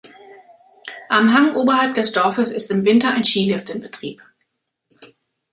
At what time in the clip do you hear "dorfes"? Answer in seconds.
2.11-2.49